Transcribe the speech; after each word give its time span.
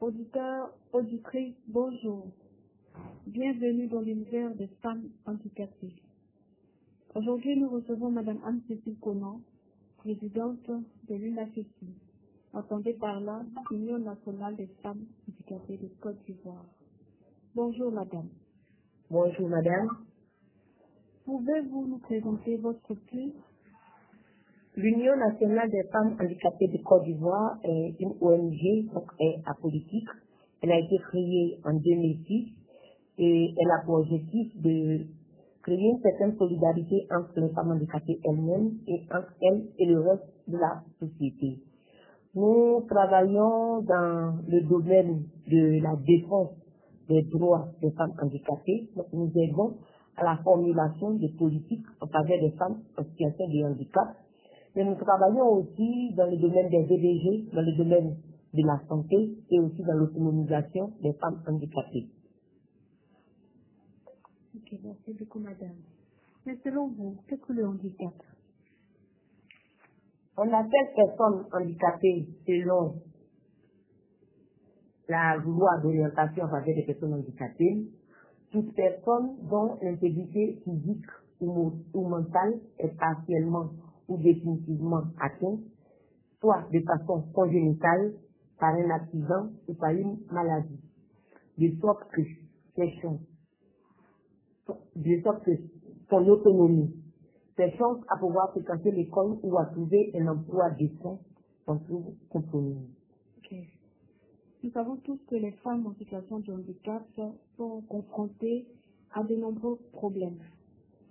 Auditeurs, 0.00 0.70
auditrices, 0.92 1.56
bonjour. 1.68 2.28
Bienvenue 3.26 3.88
dans 3.88 4.00
l'univers 4.00 4.54
des 4.54 4.68
femmes 4.82 5.10
handicapées. 5.26 5.94
Aujourd'hui, 7.14 7.56
nous 7.58 7.68
recevons 7.70 8.10
Madame 8.10 8.40
Anne-Cécile 8.44 8.98
Conan, 9.00 9.40
présidente 9.98 10.70
de 11.08 11.14
l'UNAFECI. 11.14 11.94
Entendez 12.52 12.94
par 12.94 13.20
là 13.20 13.44
l'Union 13.70 13.98
nationale 13.98 14.56
des 14.56 14.68
femmes 14.82 15.04
handicapées 15.28 15.78
de 15.78 15.88
Côte 16.00 16.22
d'Ivoire. 16.26 16.66
Bonjour 17.54 17.90
Madame. 17.92 18.28
Bonjour 19.10 19.48
Madame. 19.48 19.88
Pouvez-vous 21.24 21.86
nous 21.86 21.98
présenter 21.98 22.56
votre 22.58 22.80
structure 22.80 23.32
L'Union 24.78 25.16
nationale 25.16 25.68
des 25.70 25.82
femmes 25.90 26.16
handicapées 26.20 26.68
de 26.68 26.78
Côte 26.84 27.02
d'Ivoire 27.02 27.58
est 27.64 27.96
une 27.98 28.14
ONG, 28.20 28.94
donc 28.94 29.10
est 29.18 29.42
apolitique. 29.44 30.06
Elle 30.62 30.70
a 30.70 30.78
été 30.78 30.98
créée 30.98 31.58
en 31.64 31.74
2006 31.74 32.52
et 33.18 33.54
elle 33.58 33.70
a 33.72 33.84
pour 33.84 33.96
objectif 33.96 34.56
de 34.62 35.00
créer 35.64 35.82
une 35.82 35.98
certaine 36.00 36.38
solidarité 36.38 37.08
entre 37.10 37.40
les 37.40 37.48
femmes 37.54 37.72
handicapées 37.72 38.20
elles-mêmes 38.24 38.74
et 38.86 39.02
entre 39.12 39.34
elles 39.42 39.66
et 39.80 39.86
le 39.86 39.98
reste 39.98 40.30
de 40.46 40.58
la 40.58 40.84
société. 41.00 41.58
Nous 42.36 42.86
travaillons 42.88 43.82
dans 43.82 44.38
le 44.46 44.60
domaine 44.60 45.24
de 45.50 45.82
la 45.82 45.96
défense 46.06 46.50
des 47.08 47.22
droits 47.22 47.66
des 47.82 47.90
femmes 47.90 48.14
handicapées. 48.22 48.90
Donc, 48.94 49.06
nous 49.12 49.32
aidons 49.34 49.74
à 50.16 50.22
la 50.22 50.36
formulation 50.44 51.14
des 51.14 51.30
politiques 51.36 51.86
en 52.00 52.06
faveur 52.06 52.38
des 52.40 52.52
femmes 52.56 52.78
en 52.96 53.02
situation 53.02 53.48
de 53.48 53.72
handicap 53.72 54.14
mais 54.78 54.84
nous 54.84 54.94
travaillons 54.94 55.54
aussi 55.54 56.14
dans 56.14 56.30
le 56.30 56.36
domaine 56.36 56.68
des 56.68 56.84
VDG, 56.84 57.50
dans 57.52 57.62
le 57.62 57.76
domaine 57.76 58.16
de 58.54 58.64
la 58.64 58.80
santé 58.86 59.36
et 59.50 59.58
aussi 59.58 59.82
dans 59.82 59.94
l'autonomisation 59.94 60.92
des 61.02 61.12
femmes 61.14 61.42
handicapées. 61.48 62.06
Ok, 64.54 64.78
merci 64.84 65.14
beaucoup 65.18 65.40
Madame. 65.40 65.74
Mais 66.46 66.56
selon 66.62 66.90
vous, 66.90 67.16
qu'est-ce 67.26 67.40
que 67.40 67.52
le 67.54 67.66
handicap? 67.66 68.14
On 70.36 70.52
appelle 70.52 70.94
personnes 70.94 71.44
handicapées 71.52 72.28
selon 72.46 73.02
la 75.08 75.38
loi 75.38 75.70
d'orientation 75.82 76.44
en 76.44 76.50
faveur 76.50 76.76
des 76.76 76.84
personnes 76.84 77.14
handicapées, 77.14 77.84
toute 78.52 78.72
personne 78.76 79.38
dont 79.50 79.76
l'intégrité 79.82 80.60
physique 80.62 81.06
ou, 81.40 81.72
ou 81.92 82.08
mentale 82.08 82.60
est 82.78 82.96
partiellement 82.96 83.70
ou 84.08 84.16
définitivement 84.16 85.02
atteint, 85.20 85.58
soit 86.40 86.66
de 86.72 86.80
façon 86.80 87.22
congénitale, 87.32 88.14
par 88.58 88.74
un 88.74 88.90
accident 88.90 89.50
ou 89.68 89.74
par 89.74 89.90
une 89.90 90.18
maladie. 90.32 90.80
De 91.58 91.80
sorte 91.80 92.10
que 92.10 92.22
ses 92.74 92.90
chances, 93.00 93.20
de 94.96 95.22
sorte 95.22 95.44
que 95.44 95.52
son 96.10 96.26
autonomie, 96.28 96.94
ses 97.56 97.70
chances 97.76 97.98
à 98.08 98.16
pouvoir 98.18 98.50
fréquenter 98.52 98.90
l'école 98.92 99.38
ou 99.42 99.58
à 99.58 99.66
trouver 99.66 100.12
un 100.14 100.28
emploi 100.28 100.70
décent 100.70 101.20
sont 101.66 101.78
toujours 101.80 102.14
compromises. 102.30 102.88
Ok. 103.38 103.54
Nous 104.62 104.70
savons 104.70 104.96
tous 104.96 105.18
que 105.28 105.36
les 105.36 105.52
femmes 105.52 105.86
en 105.86 105.94
situation 105.94 106.40
de 106.40 106.52
handicap 106.52 107.04
sont 107.56 107.82
confrontées 107.88 108.66
à 109.12 109.22
de 109.22 109.36
nombreux 109.36 109.78
problèmes, 109.92 110.38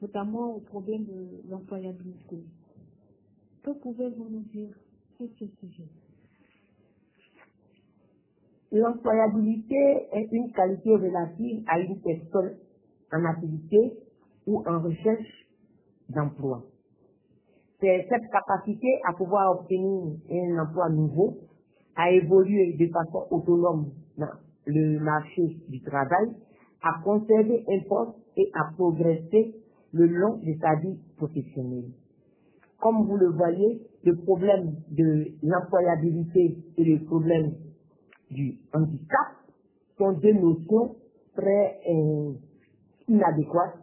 notamment 0.01 0.55
au 0.55 0.59
problème 0.59 1.05
de 1.05 1.49
l'employabilité. 1.49 2.43
Que 3.67 3.73
pouvez-vous 3.73 4.29
nous 4.29 4.45
dire 4.53 4.73
sur 5.17 5.27
ce 5.37 5.45
sujet? 5.59 5.89
L'employabilité 8.71 10.07
est 10.13 10.29
une 10.31 10.53
qualité 10.53 10.95
relative 10.95 11.65
à 11.67 11.77
une 11.81 11.99
personne 11.99 12.55
en 13.11 13.25
activité 13.25 13.99
ou 14.45 14.63
en 14.65 14.79
recherche 14.79 15.49
d'emploi. 16.07 16.63
C'est 17.81 18.07
cette 18.09 18.31
capacité 18.31 18.87
à 19.05 19.11
pouvoir 19.11 19.59
obtenir 19.59 20.15
un 20.31 20.63
emploi 20.63 20.87
nouveau, 20.87 21.37
à 21.97 22.09
évoluer 22.11 22.77
de 22.79 22.87
façon 22.87 23.27
autonome 23.31 23.91
dans 24.17 24.31
le 24.65 24.97
marché 24.99 25.57
du 25.67 25.81
travail, 25.81 26.29
à 26.83 27.01
conserver 27.03 27.65
un 27.67 27.79
poste 27.89 28.17
et 28.37 28.49
à 28.53 28.71
progresser 28.77 29.55
le 29.91 30.05
long 30.05 30.37
de 30.37 30.53
sa 30.61 30.75
vie 30.75 30.97
professionnelle 31.17 31.91
comme 32.79 33.05
vous 33.07 33.17
le 33.17 33.29
voyez, 33.29 33.81
le 34.03 34.15
problème 34.17 34.75
de 34.89 35.27
l'employabilité 35.43 36.57
et 36.77 36.83
le 36.83 37.03
problème 37.05 37.53
du 38.29 38.59
handicap 38.73 39.27
sont 39.97 40.11
deux 40.13 40.33
notions 40.33 40.95
très 41.35 41.79
euh, 41.89 42.33
inadéquates. 43.07 43.77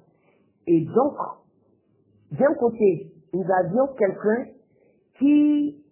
Et 0.66 0.81
donc, 0.84 1.15
d'un 2.32 2.55
côté, 2.55 3.12
nous 3.32 3.44
avions 3.59 3.88
quelqu'un 3.99 4.47
qui, 5.19 5.82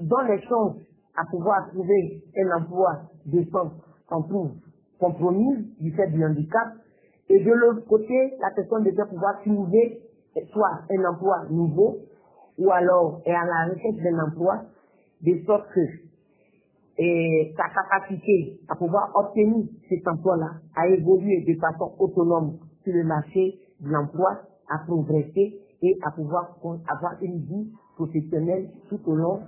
dans 0.00 0.22
les 0.22 0.40
chances 0.42 0.76
à 1.16 1.24
pouvoir 1.30 1.68
trouver 1.70 2.22
un 2.36 2.60
emploi 2.60 3.02
décent, 3.24 3.72
s'en 4.08 4.22
trouve 4.22 4.50
compromise 4.98 5.78
du 5.80 5.92
fait 5.92 6.08
du 6.08 6.24
handicap, 6.24 6.68
et 7.28 7.42
de 7.42 7.50
l'autre 7.50 7.86
côté, 7.86 8.34
la 8.40 8.50
personne 8.54 8.84
devait 8.84 9.08
pouvoir 9.08 9.40
trouver 9.42 10.00
soit 10.52 10.80
un 10.90 11.04
emploi 11.04 11.46
nouveau, 11.50 11.98
ou 12.58 12.70
alors 12.70 13.20
est 13.24 13.32
à 13.32 13.44
la 13.44 13.72
recherche 13.72 14.02
d'un 14.02 14.18
emploi, 14.26 14.64
de 15.22 15.44
sorte 15.44 15.68
que 15.74 15.80
sa 17.56 17.68
capacité 17.68 18.58
à 18.68 18.76
pouvoir 18.76 19.10
obtenir 19.14 19.66
cet 19.88 20.06
emploi-là, 20.08 20.60
à 20.74 20.88
évoluer 20.88 21.44
de 21.46 21.58
façon 21.60 21.94
autonome 21.98 22.58
sur 22.82 22.94
le 22.94 23.04
marché 23.04 23.58
de 23.80 23.88
l'emploi, 23.90 24.40
à 24.70 24.78
progresser 24.86 25.60
et 25.82 25.98
à 26.02 26.10
pouvoir 26.10 26.56
avoir 26.88 27.22
une 27.22 27.40
vie 27.44 27.72
professionnelle 27.96 28.70
tout 28.88 29.00
au 29.06 29.14
long 29.14 29.42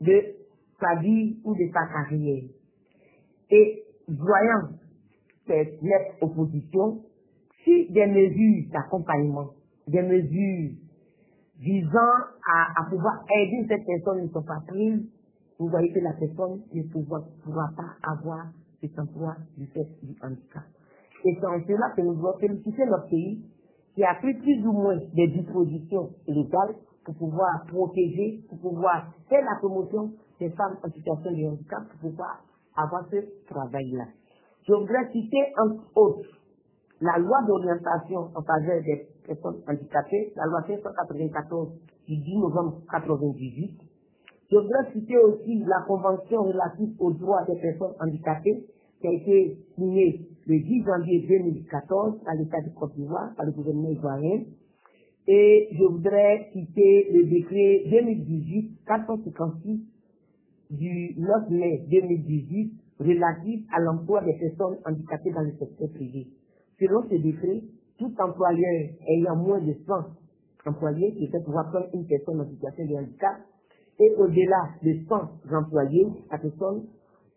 de 0.00 0.20
sa 0.80 0.96
vie 0.96 1.38
ou 1.44 1.54
de 1.54 1.70
sa 1.72 1.86
carrière. 1.86 2.42
Et 3.50 3.84
voyant 4.08 4.70
cette 5.46 5.80
nette 5.82 6.16
opposition, 6.20 7.02
si 7.62 7.92
des 7.92 8.06
mesures 8.06 8.70
d'accompagnement 8.72 9.50
des 9.88 10.02
mesures 10.02 10.76
visant 11.58 12.18
à, 12.48 12.80
à, 12.80 12.90
pouvoir 12.90 13.24
aider 13.36 13.66
cette 13.68 13.86
personne 13.86 14.22
ne 14.22 14.28
sont 14.28 14.42
pas 14.42 14.60
prises, 14.66 15.06
vous 15.58 15.68
voyez 15.68 15.92
que 15.92 16.00
la 16.00 16.12
personne 16.12 16.62
ne 16.74 16.82
pourra, 16.82 17.70
pas 17.76 18.10
avoir 18.10 18.46
cet 18.80 18.98
emploi 18.98 19.36
du 19.56 19.66
fait 19.66 19.86
du 20.02 20.16
handicap. 20.22 20.64
Et 21.24 21.38
c'est 21.38 21.46
en 21.46 21.60
cela 21.66 21.90
que 21.96 22.02
nous 22.02 22.14
devons 22.14 22.36
féliciter 22.40 22.84
notre 22.86 23.08
pays 23.08 23.44
qui 23.94 24.02
a 24.02 24.14
pris 24.16 24.34
plus 24.34 24.66
ou 24.66 24.72
moins 24.72 24.98
des 25.14 25.28
dispositions 25.28 26.10
légales 26.26 26.74
pour 27.04 27.14
pouvoir 27.14 27.64
protéger, 27.68 28.42
pour 28.48 28.58
pouvoir 28.58 29.12
faire 29.28 29.44
la 29.44 29.58
promotion 29.60 30.12
des 30.40 30.50
femmes 30.50 30.78
en 30.82 30.90
situation 30.90 31.30
de 31.30 31.46
handicap, 31.46 31.82
pour 31.90 32.10
pouvoir 32.10 32.42
avoir 32.76 33.06
ce 33.10 33.16
travail-là. 33.46 34.06
Je 34.66 34.72
voudrais 34.72 35.10
citer 35.12 35.52
entre 35.58 35.84
autres 35.96 36.28
la 37.00 37.18
loi 37.18 37.38
d'orientation 37.46 38.30
en 38.34 38.42
faveur 38.42 38.82
des 38.82 39.08
personnes 39.26 39.62
handicapées, 39.68 40.32
la 40.36 40.46
loi 40.46 40.64
594 40.66 41.68
du 42.08 42.16
10 42.16 42.36
novembre 42.38 42.82
1998. 42.92 43.80
Je 44.50 44.56
voudrais 44.56 44.92
citer 44.92 45.16
aussi 45.16 45.64
la 45.64 45.82
convention 45.86 46.42
relative 46.42 46.94
aux 46.98 47.12
droits 47.12 47.44
des 47.48 47.58
personnes 47.60 47.94
handicapées 48.00 48.64
qui 49.00 49.06
a 49.06 49.12
été 49.12 49.58
signée 49.74 50.26
le 50.46 50.58
10 50.58 50.84
janvier 50.84 51.26
2014 51.28 52.22
par 52.24 52.34
l'État 52.34 52.60
de 52.60 52.68
Côte 52.70 52.94
d'Ivoire, 52.94 53.34
par 53.36 53.46
le 53.46 53.52
gouvernement 53.52 53.90
ivoirien. 53.90 54.42
Et 55.26 55.68
je 55.72 55.84
voudrais 55.84 56.50
citer 56.52 57.08
le 57.12 57.24
décret 57.24 57.84
2018-456 58.86 59.80
du 60.70 61.14
9 61.16 61.50
mai 61.50 61.84
2018 61.90 62.72
relatif 62.98 63.64
à 63.72 63.80
l'emploi 63.80 64.22
des 64.22 64.34
personnes 64.34 64.78
handicapées 64.84 65.30
dans 65.30 65.42
le 65.42 65.52
secteur 65.58 65.88
privé. 65.94 66.28
Selon 66.78 67.02
ce 67.08 67.14
décret, 67.14 67.62
tout 67.98 68.12
employeur 68.18 68.90
ayant 69.08 69.36
moins 69.36 69.60
de 69.60 69.74
100 69.86 69.94
employés 70.66 71.14
qui 71.14 71.28
peut 71.28 71.42
pouvoir 71.44 71.70
prendre 71.70 71.86
une 71.94 72.06
personne 72.06 72.40
en 72.40 72.48
situation 72.48 72.84
de 72.86 72.94
handicap 72.94 73.36
et 73.98 74.14
au-delà 74.16 74.70
de 74.82 74.98
100 75.08 75.54
employés, 75.54 76.06
la 76.30 76.38
personne, 76.38 76.86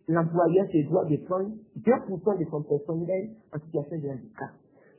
l'employeur 0.08 0.66
se 0.68 0.90
doit 0.90 1.06
de 1.06 1.18
prendre 1.18 1.50
2% 1.78 2.40
de 2.40 2.46
son 2.50 2.64
personnel 2.64 3.30
en 3.54 3.60
situation 3.60 3.98
de 3.98 4.10
handicap. 4.10 4.50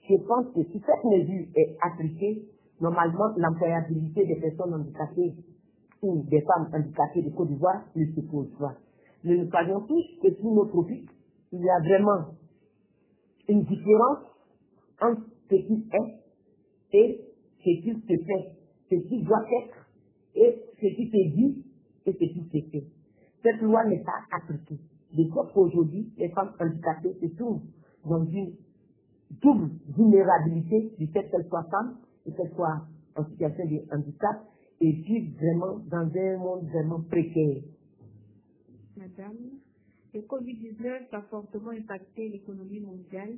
Je 0.08 0.16
pense 0.26 0.46
que 0.54 0.62
si 0.70 0.80
cette 0.80 1.04
mesure 1.04 1.46
est 1.56 1.76
appliquée, 1.82 2.44
normalement 2.80 3.32
l'employabilité 3.36 4.26
des 4.26 4.36
personnes 4.36 4.74
handicapées 4.74 5.34
ou 6.02 6.24
des 6.28 6.42
femmes 6.42 6.68
handicapées 6.72 7.22
de 7.22 7.30
Côte 7.30 7.48
d'Ivoire 7.48 7.82
ne 7.96 8.04
se 8.04 8.20
pose 8.20 8.50
pas. 8.58 8.74
Mais 9.24 9.36
nous 9.36 9.50
savons 9.50 9.80
tous 9.86 10.04
que 10.22 10.34
sur 10.34 10.52
notre 10.52 10.82
vie, 10.84 11.06
il 11.52 11.60
y 11.60 11.70
a 11.70 11.80
vraiment 11.80 12.34
une 13.48 13.62
différence 13.64 14.18
entre 15.00 15.22
ce 15.50 15.54
qui 15.56 15.88
est 15.92 16.20
et 16.92 17.20
ce 17.58 17.82
qui 17.82 17.92
se 17.92 18.24
fait, 18.24 18.52
ce 18.90 19.08
qui 19.08 19.22
doit 19.22 19.44
être 19.62 19.90
et 20.34 20.62
ce 20.80 20.86
qui 20.86 21.06
se 21.06 21.34
dit 21.34 21.64
et 22.06 22.12
ce 22.12 22.18
qui 22.18 22.44
se 22.52 22.70
fait. 22.70 22.84
cette 23.42 23.60
loi 23.62 23.84
n'est 23.84 24.02
pas 24.02 24.20
appliquée. 24.32 24.78
De 25.16 25.24
sorte 25.32 25.52
qu'aujourd'hui, 25.52 26.12
les 26.18 26.28
femmes 26.30 26.52
handicapées 26.60 27.14
se 27.20 27.26
trouvent 27.36 27.62
dans 28.04 28.24
une 28.24 28.54
double 29.42 29.70
vulnérabilité 29.96 30.92
du 30.98 31.06
fait 31.08 31.28
qu'elles 31.30 31.46
soient 31.48 31.66
femmes 31.70 31.98
et 32.26 32.32
qu'elles 32.32 32.52
soient 32.54 32.86
en 33.16 33.24
situation 33.24 33.64
de 33.64 33.94
handicap 33.94 34.44
et 34.80 34.92
vivent 34.92 35.34
vraiment 35.36 35.78
dans 35.90 36.10
un 36.14 36.36
monde 36.38 36.68
vraiment 36.68 37.00
précaire. 37.02 37.62
Madame, 38.96 39.36
le 40.14 40.20
Covid-19 40.20 41.08
a 41.12 41.22
fortement 41.22 41.70
impacté 41.70 42.28
l'économie 42.28 42.80
mondiale, 42.80 43.36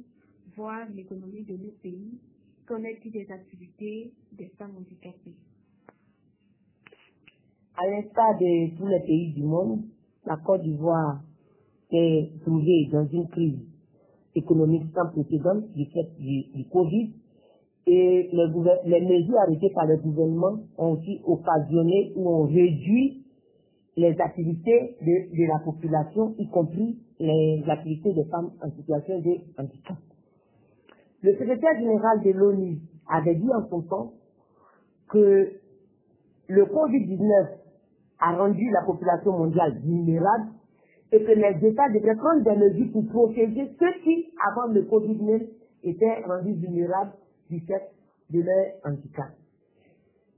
voire 0.58 0.86
l'économie 0.94 1.44
de 1.44 1.56
nos 1.56 1.72
pays. 1.82 2.18
Est-il 2.70 3.12
des 3.12 3.26
activités 3.32 4.12
des 4.32 4.48
femmes 4.58 4.76
handicapées 4.76 5.36
À 7.76 7.86
l'instar 7.86 8.36
de 8.38 8.76
tous 8.76 8.86
les 8.86 9.00
pays 9.06 9.32
du 9.32 9.42
monde, 9.42 9.84
la 10.26 10.36
Côte 10.36 10.62
d'Ivoire 10.62 11.22
s'est 11.90 12.30
trouvée 12.42 12.88
dans 12.92 13.06
une 13.06 13.26
crise 13.28 13.58
économique 14.34 14.82
sans 14.94 15.10
précédent 15.12 15.62
du 15.74 15.86
fait 15.86 16.10
du, 16.18 16.64
Covid 16.70 17.10
et 17.86 18.28
les, 18.30 19.00
mesures 19.00 19.38
arrêtées 19.38 19.70
par 19.74 19.86
le 19.86 19.96
gouvernement 19.96 20.58
ont 20.76 20.92
aussi 20.92 21.20
occasionné 21.24 22.12
ou 22.16 22.28
ont 22.28 22.46
réduit 22.46 23.24
les 23.96 24.20
activités 24.20 24.96
de 25.00 25.48
la 25.48 25.58
population, 25.64 26.34
y 26.38 26.46
compris 26.48 26.98
les 27.18 27.64
activités 27.66 28.12
des 28.12 28.24
femmes 28.24 28.50
en 28.62 28.70
situation 28.76 29.20
de 29.20 29.38
handicap. 29.56 29.96
Le 31.22 31.32
secrétaire 31.32 31.78
général 31.78 32.22
de 32.22 32.30
l'ONU 32.30 32.78
avait 33.08 33.34
dit 33.34 33.50
en 33.52 33.68
son 33.68 33.82
temps 33.82 34.12
que 35.08 35.52
le 36.48 36.64
Covid-19 36.64 37.48
a 38.20 38.36
rendu 38.36 38.70
la 38.70 38.82
population 38.82 39.32
mondiale 39.32 39.78
vulnérable 39.84 40.52
et 41.12 41.22
que 41.22 41.32
les 41.32 41.68
États 41.68 41.88
devraient 41.88 42.16
prendre 42.16 42.44
des 42.44 42.56
mesures 42.56 42.92
pour 42.92 43.06
protéger 43.08 43.74
ceux 43.78 44.02
qui, 44.04 44.32
avant 44.50 44.72
le 44.72 44.82
Covid-19, 44.82 45.46
étaient 45.84 46.24
rendus 46.26 46.54
vulnérables 46.54 47.12
du 47.50 47.60
fait 47.60 47.90
de 48.30 48.40
leur 48.40 48.66
handicap. 48.84 49.30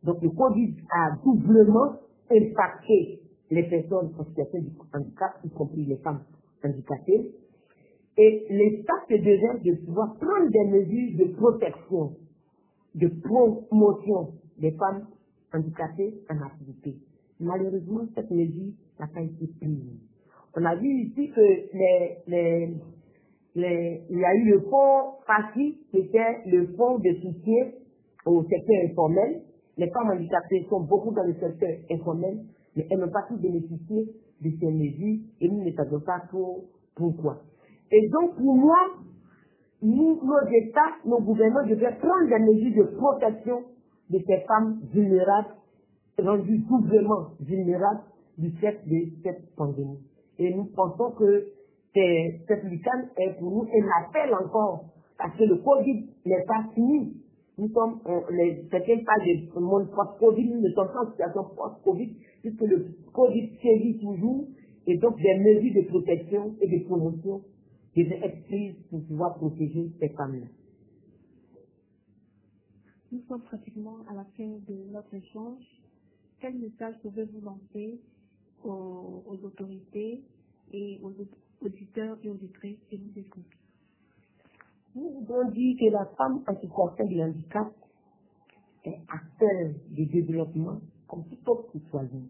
Donc 0.05 0.23
le 0.23 0.31
Covid 0.31 0.76
a 0.91 1.17
doublement 1.25 1.97
impacté 2.31 3.21
les 3.50 3.65
personnes 3.65 4.12
en 4.19 4.25
situation 4.25 4.61
de 4.61 4.71
handicap, 4.97 5.33
y 5.44 5.50
compris 5.50 5.85
les 5.85 5.97
femmes 5.99 6.23
handicapées. 6.65 7.33
Et 8.19 8.47
l'État 8.51 8.95
se 9.09 9.15
devait 9.15 9.61
de 9.65 9.85
pouvoir 9.87 10.17
prendre 10.19 10.51
des 10.51 10.65
mesures 10.65 11.19
de 11.27 11.33
protection, 11.35 12.17
de 12.95 13.09
promotion 13.25 14.33
des 14.59 14.73
femmes 14.73 15.07
handicapées 15.55 16.15
en 16.31 16.41
activité. 16.45 16.97
Malheureusement, 17.41 18.03
cette 18.15 18.31
mesure 18.31 18.73
n'a 18.99 19.07
pas 19.07 19.23
été 19.23 19.47
prise. 19.61 19.79
On 20.57 20.65
a 20.65 20.75
vu 20.77 20.89
ici 21.05 21.31
que 21.31 21.41
les, 21.41 22.17
les, 22.27 22.75
les- 23.55 24.03
il 24.11 24.19
y 24.19 24.25
a 24.25 24.35
eu 24.35 24.51
le 24.51 24.61
fonds 24.62 25.15
FACI, 25.27 25.79
qui 25.91 25.99
était 25.99 26.43
le 26.47 26.67
fonds 26.77 26.99
de 26.99 27.12
soutien 27.23 27.71
au 28.27 28.43
secteur 28.43 28.77
informel. 28.91 29.43
Les 29.79 29.89
femmes 29.91 30.11
handicapées 30.11 30.67
sont 30.69 30.81
beaucoup 30.81 31.12
dans 31.15 31.25
le 31.25 31.35
secteur 31.35 31.71
informel, 31.91 32.41
mais 32.77 32.87
elles 32.91 32.99
n'ont 32.99 33.11
pas 33.11 33.23
pu 33.29 33.37
bénéficier 33.41 34.09
de 34.43 34.51
ces 34.61 34.71
mesures 34.71 35.21
et 35.41 35.49
nous 35.49 35.65
ne 35.65 35.71
savons 35.73 36.01
pas 36.01 36.21
trop 36.29 36.65
pourquoi. 36.97 37.41
Et 37.93 38.09
donc, 38.09 38.37
pour 38.37 38.57
moi, 38.57 38.77
nous, 39.83 40.21
nos 40.23 40.49
États, 40.49 40.97
nos 41.05 41.21
gouvernements 41.21 41.67
devraient 41.67 41.99
prendre 41.99 42.29
des 42.29 42.39
mesures 42.39 42.85
de 42.85 42.97
protection 42.97 43.63
de 44.11 44.19
ces 44.27 44.41
femmes 44.47 44.81
vulnérables, 44.93 45.55
rendues 46.19 46.59
doublement 46.59 47.31
vulnérables 47.41 48.03
du 48.39 48.51
fait 48.53 48.81
de 48.87 49.09
cette 49.23 49.55
pandémie. 49.57 49.99
Et 50.39 50.55
nous 50.55 50.65
pensons 50.65 51.13
que 51.13 51.47
cette 51.95 52.65
lucane 52.65 53.09
est 53.17 53.39
pour 53.39 53.51
nous 53.51 53.63
un 53.63 54.05
appel 54.05 54.35
encore, 54.35 54.85
parce 55.19 55.37
que 55.37 55.45
le 55.45 55.57
Covid 55.57 56.09
n'est 56.27 56.45
pas 56.45 56.65
fini. 56.75 57.17
Nous 57.59 57.69
sommes, 57.69 58.01
on, 58.07 58.23
les, 58.31 58.65
certains 58.71 59.05
parlent 59.05 59.27
de 59.27 59.61
monde 59.61 59.91
post-Covid, 59.91 60.49
nous 60.49 60.61
ne 60.61 60.73
sommes 60.73 60.89
pas 60.89 61.05
en 61.05 61.11
situation 61.11 61.45
post-Covid, 61.57 62.17
puisque 62.43 62.63
le 62.63 62.87
Covid 63.13 63.51
sévit 63.61 63.99
toujours, 63.99 64.47
et 64.87 64.97
donc 64.99 65.17
des 65.17 65.39
mesures 65.39 65.83
de 65.83 65.89
protection 65.89 66.55
et 66.61 66.69
de 66.69 66.85
promotion 66.85 67.43
devraient 67.97 68.21
être 68.27 68.45
prises 68.47 68.77
pour 68.91 69.05
pouvoir 69.07 69.37
protéger 69.37 69.91
ces 70.01 70.09
femmes-là. 70.11 70.47
Nous 73.13 73.23
sommes 73.29 73.43
pratiquement 73.43 73.99
à 74.09 74.15
la 74.15 74.25
fin 74.37 74.49
de 74.69 74.85
notre 74.93 75.15
échange. 75.15 75.65
Quel 76.41 76.59
message 76.59 76.97
pouvez-vous 77.03 77.41
lancer 77.41 78.01
aux, 78.65 79.23
aux 79.27 79.39
autorités 79.45 80.23
et 80.73 81.01
aux 81.03 81.11
aud- 81.11 81.29
auditeurs 81.63 82.19
et 82.23 82.31
auditrices 82.31 82.79
qui 82.89 82.99
nous 82.99 83.19
écoutent? 83.19 83.45
Nous 84.95 85.11
voudrons 85.11 85.51
dire 85.51 85.77
que 85.79 85.91
la 85.93 86.07
femme 86.17 86.45
en 86.49 86.61
situation 86.61 87.07
de 87.07 87.21
handicap 87.21 87.73
est 88.85 89.01
acteur 89.09 89.75
du 89.91 90.07
développement 90.07 90.81
comme 91.09 91.25
tout 91.29 91.51
autre 91.51 91.73
citoyen. 91.73 92.23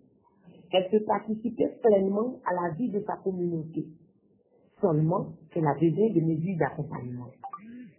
Elle 0.72 0.90
peut 0.90 1.04
participer 1.04 1.68
pleinement 1.82 2.40
à 2.44 2.54
la 2.54 2.74
vie 2.74 2.90
de 2.90 3.00
sa 3.06 3.16
communauté. 3.18 3.86
Seulement 4.80 5.26
qu'elle 5.52 5.66
a 5.66 5.74
besoin 5.74 6.10
de 6.10 6.20
mesures 6.20 6.58
d'accompagnement. 6.58 7.26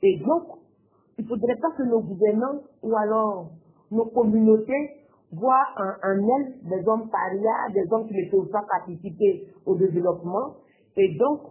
Et 0.01 0.18
donc, 0.18 0.44
il 1.18 1.25
ne 1.25 1.30
faudrait 1.30 1.57
pas 1.57 1.72
que 1.78 1.83
nos 1.83 2.01
gouvernants 2.01 2.62
ou 2.81 2.95
alors 2.95 3.51
nos 3.92 4.06
communautés 4.06 5.01
voient 5.31 5.68
en, 5.78 5.94
elles 6.04 6.56
des 6.63 6.88
hommes 6.88 7.10
parias, 7.10 7.69
des 7.74 7.86
hommes 7.92 8.07
qui 8.07 8.16
ne 8.16 8.31
peuvent 8.31 8.50
pas 8.50 8.66
participer 8.69 9.48
au 9.66 9.75
développement 9.75 10.56
et 10.98 11.16
donc 11.18 11.42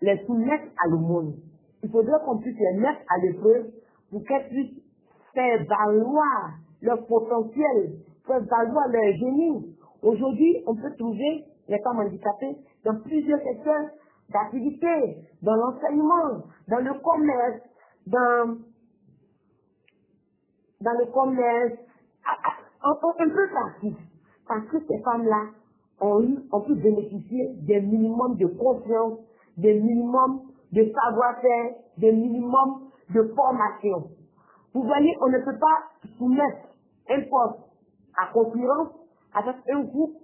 les 0.00 0.18
soumettre 0.24 0.68
à 0.84 0.88
l'aumône. 0.88 1.34
Il 1.82 1.90
faudrait 1.90 2.18
qu'on 2.24 2.38
puisse 2.38 2.58
les 2.58 2.78
mettre 2.78 3.00
à 3.08 3.18
l'épreuve 3.18 3.66
pour 4.10 4.24
qu'elles 4.24 4.48
puissent 4.48 4.82
faire 5.34 5.64
valoir 5.66 6.54
leur 6.82 7.06
potentiel, 7.06 7.98
faire 8.26 8.40
valoir 8.40 8.88
leur 8.88 9.12
génie. 9.12 9.76
Aujourd'hui, 10.02 10.62
on 10.66 10.74
peut 10.74 10.94
trouver 10.98 11.44
les 11.68 11.78
femmes 11.80 12.00
handicapées 12.00 12.56
dans 12.84 12.98
plusieurs 13.02 13.40
secteurs 13.40 13.90
d'activité, 14.32 15.18
dans 15.42 15.54
l'enseignement, 15.56 16.44
dans 16.68 16.80
le 16.80 16.94
commerce, 17.00 17.62
dans 18.06 18.58
dans 20.80 20.92
le 20.98 21.06
commerce, 21.12 21.74
un, 22.26 22.90
un- 22.90 22.92
un 22.92 22.94
peu 22.96 23.48
partout. 23.52 23.94
Parce 24.48 24.66
que 24.68 24.78
ces 24.88 24.98
femmes-là 25.02 25.46
ont 26.00 26.22
eu, 26.22 26.38
ont 26.52 26.60
pu 26.62 26.74
bénéficier 26.76 27.54
des 27.62 27.80
minimums 27.80 28.36
de 28.36 28.46
confiance, 28.46 29.20
des 29.56 29.74
minimums 29.80 30.42
de 30.72 30.92
savoir-faire, 30.92 31.74
des 31.98 32.12
minimums 32.12 32.90
de 33.14 33.22
formation. 33.36 34.10
Vous 34.74 34.82
voyez, 34.84 35.16
on 35.22 35.28
ne 35.28 35.38
peut 35.38 35.58
pas 35.58 36.08
soumettre 36.18 36.68
un 37.10 37.20
poste 37.22 37.60
à 38.18 38.32
concurrence 38.32 38.90
avec 39.34 39.56
un 39.72 39.80
groupe 39.84 40.14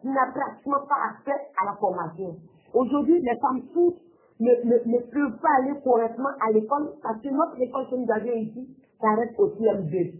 qui 0.00 0.08
n'a 0.08 0.26
pratiquement 0.32 0.80
pas 0.88 0.96
accès 1.12 1.38
à 1.60 1.66
la 1.66 1.76
formation. 1.76 2.36
Aujourd'hui, 2.72 3.20
les 3.20 3.36
femmes 3.38 3.62
toutes 3.74 4.00
ne, 4.40 4.50
ne, 4.64 4.96
ne 4.96 4.98
peuvent 5.12 5.38
pas 5.40 5.48
aller 5.60 5.78
correctement 5.84 6.30
à 6.40 6.52
l'école 6.52 6.92
parce 7.02 7.20
que 7.20 7.28
notre 7.28 7.60
école 7.60 7.86
que 7.90 7.96
nous 7.96 8.10
avions 8.10 8.34
ici 8.34 8.68
s'arrête 9.00 9.34
au 9.38 9.48
CM2. 9.48 10.12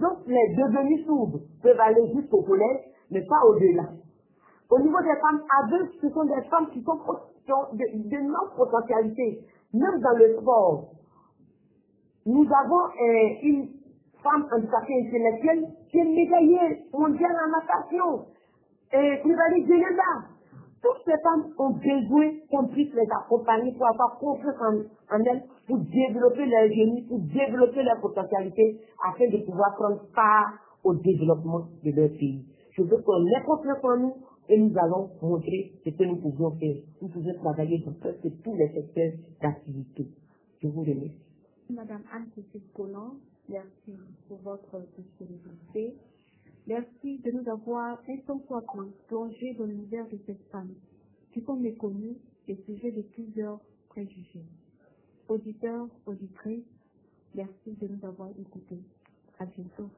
Donc, 0.00 0.18
les 0.26 0.56
devenus 0.56 1.04
sourds 1.06 1.38
peuvent 1.62 1.80
aller 1.80 2.12
jusqu'au 2.14 2.42
collège, 2.42 2.80
mais 3.10 3.20
pas 3.26 3.44
au-delà. 3.46 3.90
Au 4.70 4.78
niveau 4.78 5.00
des 5.02 5.20
femmes 5.20 5.42
aveugles, 5.62 5.90
ce 6.00 6.08
sont 6.08 6.24
des 6.24 6.42
femmes 6.48 6.68
qui 6.72 6.82
sont 6.82 6.98
qui 7.44 7.52
ont 7.52 7.74
de- 7.74 8.08
d'énormes 8.08 8.50
potentialités, 8.56 9.40
même 9.74 10.00
dans 10.00 10.16
le 10.16 10.36
sport. 10.40 10.92
Nous 12.24 12.44
avons 12.46 12.84
euh, 12.86 13.28
une 13.42 13.68
femme 14.22 14.46
handicapée 14.54 14.94
intellectuelle 15.08 15.66
qui 15.90 15.98
est 15.98 16.04
médaillée 16.04 16.84
mondiale 16.94 17.36
en 17.44 17.50
natation. 17.50 18.26
Et 18.92 19.20
Koulibaly 19.22 19.64
Djeneba. 19.66 20.28
Toutes 20.82 21.04
ces 21.06 21.18
femmes 21.22 21.52
ont 21.58 21.70
besoin 21.70 22.30
qu'on 22.50 22.66
puisse 22.68 22.92
les 22.92 23.08
accompagner 23.10 23.72
pour 23.72 23.86
avoir 23.86 24.18
confiance 24.18 24.56
en, 24.60 25.16
en 25.16 25.24
elles, 25.24 25.44
pour 25.68 25.78
développer 25.78 26.44
leur 26.44 26.68
génie, 26.68 27.02
pour 27.06 27.20
développer 27.20 27.84
leur 27.84 28.00
potentialité, 28.00 28.80
afin 29.08 29.28
de 29.30 29.38
pouvoir 29.44 29.76
prendre 29.76 30.02
part 30.12 30.52
au 30.82 30.94
développement 30.94 31.68
de 31.84 31.90
leur 31.92 32.10
pays. 32.10 32.44
Je 32.72 32.82
veux 32.82 32.98
qu'on 33.02 33.26
ait 33.26 33.44
confiance 33.46 33.84
en 33.84 33.96
nous 33.98 34.14
et 34.48 34.58
nous 34.58 34.76
allons 34.76 35.10
montrer 35.22 35.72
ce 35.84 35.90
que 35.90 36.04
nous 36.04 36.16
pouvons 36.16 36.50
faire. 36.58 36.76
Nous 37.00 37.08
pouvons 37.08 37.34
travailler 37.34 37.78
dans 37.86 37.92
presque 37.92 38.26
tous 38.42 38.54
les 38.56 38.68
secteurs 38.74 39.12
d'activité. 39.40 40.08
Je 40.60 40.68
vous 40.68 40.80
remercie. 40.80 41.18
Madame 41.70 42.02
Anne-Cécile 42.12 42.62
merci 43.48 43.98
pour 44.28 44.38
votre 44.38 44.80
disponibilité. 44.98 45.94
Merci 46.66 47.18
de 47.18 47.32
nous 47.32 47.48
avoir 47.50 48.00
un 48.08 48.16
tant 48.26 48.40
soit 48.46 48.62
peu 48.62 48.90
plongé 49.08 49.54
dans 49.54 49.64
l'univers 49.66 50.08
de 50.08 50.18
cette 50.26 50.42
femme 50.50 50.74
qui 51.32 51.42
sont 51.42 51.56
méconnues 51.56 52.16
et 52.48 52.56
sujets 52.66 52.92
de 52.92 53.02
plusieurs 53.02 53.60
préjugés. 53.88 54.44
Auditeurs, 55.28 55.88
auditrices, 56.06 56.64
merci 57.34 57.72
de 57.72 57.88
nous 57.88 58.06
avoir 58.06 58.30
écoutés. 58.38 58.80
À 59.38 59.46
bientôt. 59.46 59.90